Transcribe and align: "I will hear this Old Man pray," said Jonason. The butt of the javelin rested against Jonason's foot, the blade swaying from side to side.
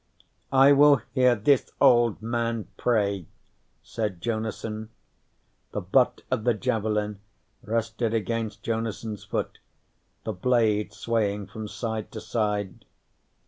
"I 0.55 0.71
will 0.71 0.95
hear 1.13 1.35
this 1.35 1.69
Old 1.79 2.23
Man 2.23 2.67
pray," 2.75 3.27
said 3.83 4.19
Jonason. 4.19 4.89
The 5.73 5.81
butt 5.81 6.23
of 6.31 6.43
the 6.43 6.55
javelin 6.55 7.19
rested 7.61 8.11
against 8.11 8.63
Jonason's 8.63 9.23
foot, 9.25 9.59
the 10.23 10.33
blade 10.33 10.91
swaying 10.91 11.49
from 11.49 11.67
side 11.67 12.11
to 12.13 12.19
side. 12.19 12.83